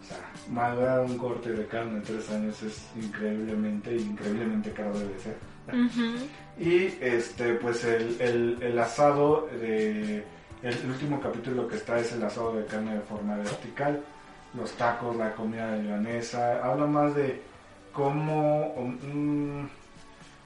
O 0.01 0.03
sea, 0.03 0.17
madurar 0.49 1.01
un 1.01 1.17
corte 1.17 1.51
de 1.51 1.65
carne 1.67 1.97
en 1.97 2.03
tres 2.03 2.29
años 2.31 2.61
es 2.63 2.87
increíblemente, 2.95 3.95
increíblemente 3.95 4.71
caro 4.71 4.97
debe 4.97 5.19
ser. 5.19 5.35
Y 6.59 6.85
este, 7.01 7.53
pues 7.53 7.83
el, 7.85 8.19
el, 8.19 8.57
el 8.61 8.79
asado 8.79 9.47
de. 9.59 10.23
El, 10.63 10.75
último 10.89 11.19
capítulo 11.19 11.67
que 11.67 11.75
está 11.75 11.99
es 11.99 12.11
el 12.13 12.23
asado 12.23 12.55
de 12.55 12.65
carne 12.65 12.95
de 12.95 13.01
forma 13.01 13.35
vertical. 13.37 14.03
Los 14.53 14.71
tacos, 14.73 15.15
la 15.15 15.33
comida 15.33 15.75
libanesa. 15.75 16.63
Habla 16.63 16.85
más 16.87 17.15
de 17.15 17.41
cómo 17.93 18.75
mm, 19.03 19.65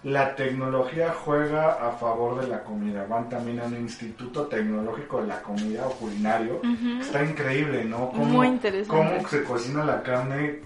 la 0.05 0.35
tecnología 0.35 1.11
juega 1.25 1.71
a 1.83 1.91
favor 1.93 2.39
de 2.39 2.47
la 2.47 2.63
comida. 2.63 3.07
Van 3.09 3.27
también 3.27 3.59
a 3.59 3.63
un 3.65 3.73
instituto 3.75 4.43
tecnológico 4.45 5.19
de 5.21 5.27
la 5.27 5.41
comida 5.41 5.87
o 5.87 5.91
culinario. 5.93 6.57
Ujú. 6.57 7.01
Está 7.01 7.23
increíble, 7.23 7.83
¿no? 7.85 8.09
Cómo, 8.11 8.25
Muy 8.25 8.47
interesante. 8.47 8.87
Cómo 9.15 9.27
se 9.27 9.43
cocina 9.43 9.83
la 9.83 10.03
carne 10.03 10.59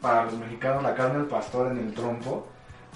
para 0.00 0.24
los 0.24 0.38
mexicanos, 0.38 0.82
la 0.82 0.94
carne 0.94 1.18
del 1.18 1.26
pastor 1.26 1.72
en 1.72 1.78
el 1.78 1.92
trompo. 1.92 2.46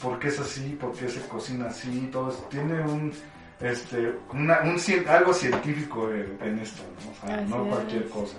¿Por 0.03 0.19
qué 0.19 0.29
es 0.29 0.41
así? 0.41 0.71
¿Por 0.81 0.93
qué 0.93 1.07
se 1.07 1.21
cocina 1.29 1.67
así? 1.69 2.09
Todo 2.11 2.31
eso. 2.31 2.47
tiene 2.51 2.81
un 2.81 3.13
este 3.61 4.15
una- 4.33 4.61
un 4.63 4.79
algo 5.07 5.35
científico 5.35 6.09
en, 6.11 6.59
esto, 6.61 6.83
¿no? 7.05 7.11
O 7.11 7.27
sea, 7.27 7.41
Así 7.41 7.51
no 7.51 7.63
es. 7.67 7.69
cualquier 7.75 8.09
cosa. 8.09 8.39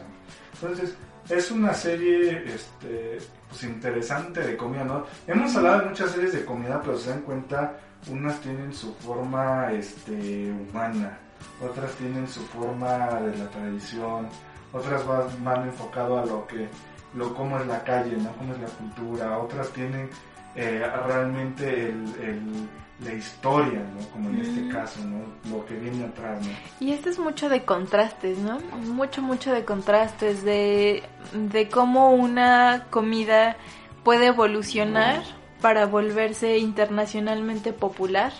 Entonces, 0.55 0.95
es 1.29 1.51
una 1.51 1.73
serie 1.73 2.43
este 2.53 3.19
pues 3.49 3.63
interesante 3.63 4.41
de 4.41 4.55
comida, 4.57 4.83
¿no? 4.83 5.05
Hemos 5.27 5.55
hablado 5.55 5.79
de 5.81 5.85
muchas 5.89 6.11
series 6.11 6.33
de 6.33 6.45
comida, 6.45 6.81
pero 6.83 6.97
se 6.97 7.09
dan 7.09 7.21
cuenta, 7.21 7.73
unas 8.09 8.39
tienen 8.39 8.73
su 8.73 8.93
forma 8.95 9.71
este 9.73 10.51
humana, 10.51 11.17
otras 11.61 11.91
tienen 11.95 12.27
su 12.27 12.41
forma 12.47 13.19
de 13.19 13.37
la 13.37 13.49
tradición, 13.49 14.27
otras 14.71 15.05
van, 15.05 15.25
van 15.43 15.67
enfocado 15.67 16.19
a 16.19 16.25
lo 16.25 16.47
que 16.47 16.67
lo 17.13 17.33
cómo 17.33 17.59
es 17.59 17.67
la 17.67 17.83
calle, 17.83 18.15
¿no? 18.17 18.31
Cómo 18.37 18.53
es 18.53 18.61
la 18.61 18.67
cultura, 18.67 19.37
otras 19.37 19.69
tienen 19.71 20.09
eh, 20.55 20.85
realmente 21.07 21.89
el, 21.89 22.15
el- 22.21 22.69
la 23.03 23.13
historia, 23.13 23.79
¿no? 23.79 24.07
Como 24.09 24.29
en 24.29 24.41
este 24.41 24.61
Mm. 24.61 24.69
caso, 24.69 24.99
¿no? 25.03 25.19
Lo 25.49 25.65
que 25.65 25.73
viene 25.75 26.05
atrás, 26.05 26.39
¿no? 26.45 26.51
Y 26.79 26.91
este 26.91 27.09
es 27.09 27.17
mucho 27.19 27.49
de 27.49 27.63
contrastes, 27.63 28.37
¿no? 28.37 28.59
Mucho, 28.59 29.21
mucho 29.21 29.51
de 29.53 29.65
contrastes, 29.65 30.43
de, 30.43 31.03
de 31.33 31.69
cómo 31.69 32.11
una 32.11 32.85
comida 32.89 33.57
puede 34.03 34.27
evolucionar 34.27 35.23
para 35.61 35.85
volverse 35.85 36.57
internacionalmente 36.57 37.73
popular 37.73 38.33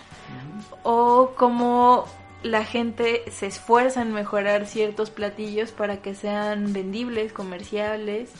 o 0.82 1.32
cómo 1.36 2.04
la 2.42 2.64
gente 2.64 3.22
se 3.30 3.46
esfuerza 3.46 4.02
en 4.02 4.12
mejorar 4.12 4.66
ciertos 4.66 5.10
platillos 5.10 5.70
para 5.70 5.98
que 5.98 6.14
sean 6.16 6.72
vendibles, 6.72 7.32
comerciables, 7.32 8.30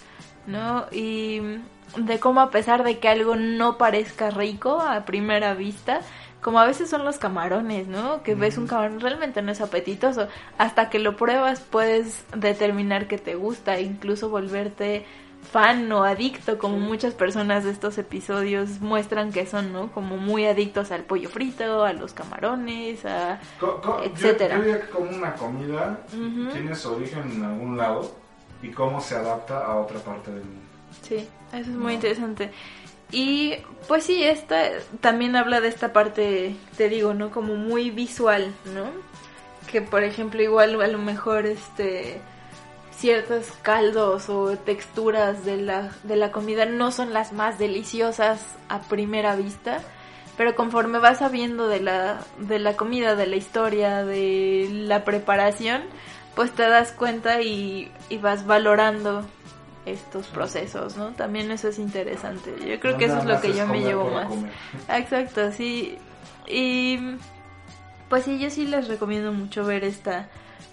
¿no? 0.46 0.86
Y 0.90 1.40
de 1.96 2.18
cómo 2.18 2.40
a 2.40 2.50
pesar 2.50 2.84
de 2.84 2.98
que 2.98 3.08
algo 3.08 3.36
no 3.36 3.78
parezca 3.78 4.30
rico 4.30 4.80
a 4.80 5.04
primera 5.04 5.54
vista, 5.54 6.00
como 6.40 6.58
a 6.58 6.66
veces 6.66 6.90
son 6.90 7.04
los 7.04 7.18
camarones, 7.18 7.86
¿no? 7.86 8.22
Que 8.22 8.34
ves 8.34 8.58
un 8.58 8.66
camarón 8.66 9.00
realmente 9.00 9.42
no 9.42 9.52
es 9.52 9.60
apetitoso. 9.60 10.28
Hasta 10.58 10.90
que 10.90 10.98
lo 10.98 11.16
pruebas 11.16 11.60
puedes 11.60 12.24
determinar 12.34 13.06
que 13.06 13.18
te 13.18 13.36
gusta, 13.36 13.78
incluso 13.80 14.28
volverte 14.28 15.04
fan 15.42 15.90
o 15.90 16.04
adicto, 16.04 16.58
como 16.58 16.78
muchas 16.78 17.14
personas 17.14 17.64
de 17.64 17.70
estos 17.70 17.98
episodios 17.98 18.80
muestran 18.80 19.32
que 19.32 19.44
son, 19.46 19.72
¿no? 19.72 19.92
Como 19.92 20.16
muy 20.16 20.46
adictos 20.46 20.90
al 20.92 21.02
pollo 21.02 21.28
frito, 21.28 21.84
a 21.84 21.92
los 21.92 22.12
camarones, 22.12 23.04
a 23.04 23.40
etcétera. 24.04 24.56
Yo, 24.56 24.62
diría 24.62 24.80
que 24.80 24.88
como 24.88 25.10
una 25.10 25.34
comida 25.34 26.00
tiene 26.52 26.74
su 26.74 26.92
origen 26.92 27.30
en 27.30 27.44
algún 27.44 27.76
lado 27.76 28.21
y 28.62 28.70
cómo 28.70 29.00
se 29.00 29.16
adapta 29.16 29.66
a 29.66 29.76
otra 29.76 29.98
parte 30.00 30.30
del 30.30 30.44
mundo. 30.44 30.62
Sí, 31.02 31.28
eso 31.52 31.70
es 31.70 31.76
muy 31.76 31.94
interesante. 31.94 32.50
Y 33.10 33.56
pues 33.88 34.04
sí, 34.04 34.22
esta 34.24 34.70
también 35.00 35.36
habla 35.36 35.60
de 35.60 35.68
esta 35.68 35.92
parte, 35.92 36.56
te 36.76 36.88
digo, 36.88 37.12
¿no? 37.12 37.30
Como 37.30 37.56
muy 37.56 37.90
visual, 37.90 38.54
¿no? 38.74 38.86
Que 39.70 39.82
por 39.82 40.02
ejemplo 40.02 40.42
igual 40.42 40.80
a 40.80 40.86
lo 40.86 40.98
mejor 40.98 41.44
este 41.46 42.20
ciertos 42.96 43.46
caldos 43.62 44.28
o 44.28 44.56
texturas 44.56 45.44
de 45.44 45.56
la, 45.56 45.90
de 46.04 46.14
la 46.14 46.30
comida 46.30 46.66
no 46.66 46.92
son 46.92 47.12
las 47.12 47.32
más 47.32 47.58
deliciosas 47.58 48.40
a 48.68 48.80
primera 48.82 49.34
vista, 49.34 49.80
pero 50.36 50.54
conforme 50.54 51.00
vas 51.00 51.18
sabiendo 51.18 51.66
de 51.66 51.80
la, 51.80 52.20
de 52.38 52.60
la 52.60 52.76
comida, 52.76 53.16
de 53.16 53.26
la 53.26 53.34
historia, 53.34 54.04
de 54.04 54.68
la 54.70 55.04
preparación, 55.04 55.82
pues 56.34 56.52
te 56.52 56.62
das 56.62 56.92
cuenta 56.92 57.42
y, 57.42 57.90
y 58.08 58.18
vas 58.18 58.46
valorando 58.46 59.24
estos 59.84 60.26
procesos, 60.28 60.96
¿no? 60.96 61.10
También 61.10 61.50
eso 61.50 61.68
es 61.68 61.78
interesante. 61.78 62.54
Yo 62.66 62.78
creo 62.78 62.96
que 62.96 63.06
eso 63.06 63.18
es 63.18 63.24
lo 63.24 63.40
que 63.40 63.52
yo 63.52 63.66
me 63.66 63.80
llevo 63.80 64.10
más. 64.10 64.32
Exacto, 64.88 65.50
sí. 65.52 65.98
Y 66.46 66.98
pues 68.08 68.24
sí, 68.24 68.38
yo 68.38 68.50
sí 68.50 68.66
les 68.66 68.88
recomiendo 68.88 69.32
mucho 69.32 69.64
ver 69.64 69.84
esta 69.84 70.28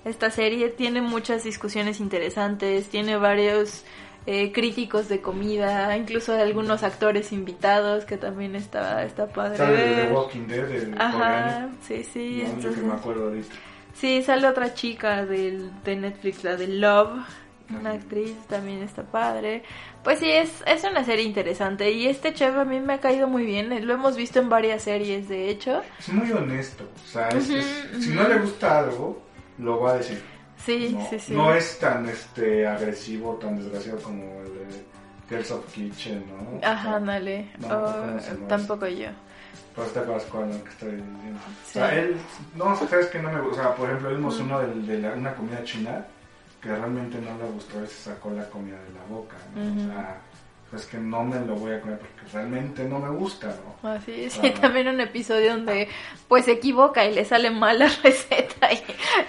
esta 0.06 0.30
serie. 0.32 0.70
Tiene 0.70 1.02
muchas 1.02 1.44
discusiones 1.44 2.00
interesantes, 2.00 2.90
tiene 2.90 3.18
varios 3.18 3.84
eh, 4.26 4.52
críticos 4.52 5.10
de 5.10 5.22
comida, 5.22 5.96
incluso 5.98 6.34
algunos 6.34 6.84
actores 6.84 7.32
invitados 7.32 8.06
que 8.06 8.18
también 8.18 8.56
está, 8.56 9.04
está 9.04 9.28
padre. 9.28 9.58
Sale 9.58 9.78
de 9.78 10.14
Walking 10.14 10.48
Dead, 10.48 10.94
Ajá, 10.98 11.70
sí, 11.88 12.04
sí. 12.04 12.44
entonces, 12.46 12.84
me 12.84 12.94
acuerdo 12.94 13.26
ahorita. 13.30 13.56
Sí, 14.00 14.24
sale 14.24 14.48
otra 14.48 14.74
chica 14.74 15.26
del, 15.26 15.72
de 15.84 15.96
Netflix, 15.98 16.44
la 16.44 16.56
de 16.56 16.68
Love, 16.68 17.20
una 17.70 17.92
actriz, 17.92 18.34
también 18.48 18.82
está 18.82 19.04
padre. 19.04 19.64
Pues 20.04 20.20
sí, 20.20 20.32
es, 20.32 20.64
es 20.66 20.84
una 20.86 21.04
serie 21.04 21.26
interesante 21.26 21.92
y 21.92 22.08
este 22.08 22.34
chef 22.34 22.56
a 22.56 22.64
mí 22.64 22.80
me 22.80 22.94
ha 22.94 23.00
caído 23.00 23.28
muy 23.28 23.46
bien, 23.46 23.86
lo 23.86 23.94
hemos 23.94 24.16
visto 24.16 24.40
en 24.40 24.48
varias 24.48 24.84
series, 24.84 25.28
de 25.28 25.50
hecho. 25.50 25.82
Es 26.00 26.10
muy 26.10 26.32
honesto, 26.32 26.86
o 26.96 27.08
sea, 27.08 27.30
si 27.42 28.10
no 28.12 28.28
le 28.28 28.40
gusta 28.40 28.80
algo, 28.80 29.22
lo 29.58 29.82
va 29.82 29.92
a 29.92 29.98
decir. 29.98 30.22
Sí, 30.66 30.96
sí, 31.10 31.20
sí. 31.20 31.34
No 31.34 31.54
es 31.54 31.78
tan 31.80 32.08
este 32.08 32.66
agresivo, 32.68 33.36
tan 33.36 33.58
desgraciado 33.58 34.00
como 34.00 34.24
el 34.42 34.54
de 34.54 34.66
Girls 35.30 35.52
of 35.52 35.74
Kitchen, 35.74 36.24
¿no? 36.28 36.68
Ajá, 36.68 37.00
dale. 37.00 37.50
Oh, 37.70 38.48
tampoco 38.48 38.88
yo. 38.88 39.10
Pues 39.76 39.94
te 39.94 40.00
acuerdas 40.00 40.24
cuál 40.32 40.50
que 40.64 40.70
estoy 40.70 40.92
diciendo. 40.92 41.40
O 41.68 41.72
sea, 41.72 41.96
él, 41.96 42.18
no, 42.56 42.76
sabes 42.76 43.08
que 43.08 43.20
no 43.20 43.32
me 43.32 43.42
gusta. 43.42 43.62
O 43.62 43.64
sea, 43.64 43.76
por 43.76 43.90
ejemplo, 43.90 44.10
vimos 44.10 44.40
uno 44.40 44.60
de, 44.60 44.98
de 44.98 45.10
una 45.10 45.34
comida 45.34 45.64
china 45.64 46.06
que 46.62 46.70
realmente 46.70 47.20
no 47.22 47.38
le 47.38 47.52
gustó 47.52 47.84
y 47.84 47.88
se 47.88 48.10
sacó 48.10 48.32
la 48.32 48.50
comida 48.50 48.78
de 48.78 48.94
la 48.94 49.06
boca. 49.10 49.38
¿no? 49.56 49.62
O 49.62 49.88
sea, 49.88 50.18
pues 50.70 50.86
que 50.86 50.98
no 50.98 51.24
me 51.24 51.40
lo 51.40 51.56
voy 51.56 51.74
a 51.74 51.82
comer 51.82 51.98
porque 51.98 52.32
realmente 52.32 52.84
no 52.84 53.00
me 53.00 53.10
gusta, 53.10 53.48
¿no? 53.48 53.90
Así 53.90 54.26
es, 54.26 54.34
sí, 54.34 54.52
también 54.62 54.88
un 54.88 55.02
episodio 55.02 55.54
donde 55.54 55.90
pues 56.28 56.46
se 56.46 56.54
equivoca 56.54 57.06
y 57.06 57.14
le 57.14 57.26
sale 57.26 57.50
mal 57.50 57.80
la 57.80 57.88
receta 58.04 58.70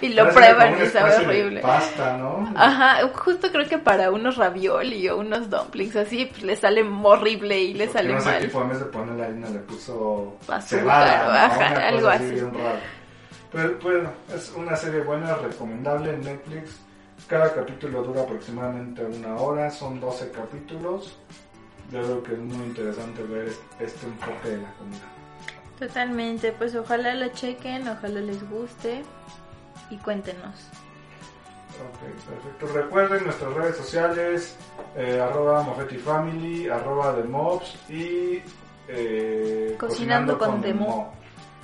y, 0.01 0.09
lo 0.09 0.29
prueban 0.29 0.81
y 0.81 0.85
sabe 0.87 1.15
horrible. 1.15 1.61
Pasta, 1.61 2.15
¿no? 2.17 2.53
Ajá, 2.55 3.07
justo 3.13 3.51
creo 3.51 3.67
que 3.67 3.79
para 3.79 4.11
unos 4.11 4.37
ravioli 4.37 5.09
o 5.09 5.17
unos 5.17 5.49
dumplings 5.49 5.95
así, 5.95 6.25
pues 6.25 6.43
le 6.43 6.55
sale 6.55 6.83
horrible 6.83 7.59
y 7.59 7.73
le 7.73 7.87
sale 7.87 8.13
no 8.13 8.23
mal. 8.23 8.41
Tipo, 8.41 8.61
en 8.61 8.69
vez 8.69 8.79
de 8.79 8.85
poner 8.85 9.15
la 9.15 9.25
harina 9.25 9.49
le 9.49 9.59
puso 9.59 10.37
azúcar, 10.43 10.61
cebada, 10.61 11.45
ajá, 11.45 11.87
algo 11.87 12.07
así. 12.07 12.35
Pero 13.51 13.79
bueno, 13.81 14.11
es 14.33 14.53
una 14.55 14.75
serie 14.75 15.01
buena, 15.01 15.35
recomendable 15.35 16.13
en 16.13 16.21
Netflix 16.21 16.79
cada 17.27 17.53
capítulo 17.53 18.03
dura 18.03 18.21
aproximadamente 18.21 19.03
una 19.05 19.35
hora, 19.35 19.69
son 19.69 19.99
12 19.99 20.31
capítulos. 20.31 21.17
Yo 21.91 22.01
creo 22.01 22.23
que 22.23 22.33
es 22.33 22.39
muy 22.39 22.65
interesante 22.65 23.23
ver 23.23 23.51
este 23.79 24.05
enfoque 24.05 24.49
de 24.49 24.57
la 24.57 24.71
comida. 24.73 25.21
Totalmente, 25.79 26.51
pues 26.51 26.75
ojalá 26.75 27.15
lo 27.15 27.27
chequen, 27.29 27.87
ojalá 27.87 28.21
les 28.21 28.49
guste 28.49 29.03
y 29.89 29.97
cuéntenos. 29.97 30.69
Ok, 31.81 32.29
perfecto. 32.29 32.67
Recuerden 32.67 33.23
nuestras 33.23 33.53
redes 33.53 33.77
sociales, 33.77 34.55
eh, 34.95 35.19
arroba 35.19 35.65
Family, 36.03 36.69
arroba 36.69 37.15
Mobs 37.27 37.75
y 37.89 38.41
eh, 38.87 39.75
Cocinando, 39.79 40.37
con, 40.37 40.61
con 40.61 41.11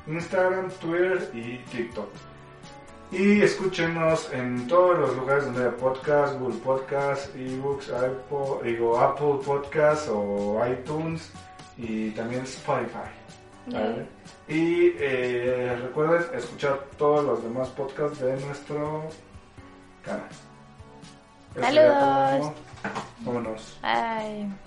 Instagram, 0.08 0.72
Twitter 0.80 1.30
y 1.34 1.58
TikTok. 1.70 2.10
Y 3.12 3.42
escúchenos 3.42 4.30
en 4.34 4.68
todos 4.68 5.00
los 5.00 5.16
lugares 5.16 5.46
donde 5.46 5.66
hay 5.66 5.72
podcast, 5.72 6.38
Google 6.40 6.58
Podcast, 6.58 7.36
eBooks, 7.36 7.90
Apple, 7.90 8.64
digo, 8.64 9.00
Apple 9.00 9.40
Podcast 9.46 10.10
o 10.12 10.62
iTunes 10.68 11.32
y 11.78 12.12
también 12.12 12.44
Spotify. 12.44 13.10
Y 14.48 14.94
eh, 15.00 15.78
recuerden 15.82 16.24
escuchar 16.38 16.80
todos 16.98 17.26
los 17.26 17.44
demás 17.44 17.70
podcasts 17.70 18.20
de 18.20 18.40
nuestro 18.46 19.10
canal. 20.04 20.30
Saludos. 21.60 22.54
Vámonos. 23.22 23.80
Bye. 23.82 24.67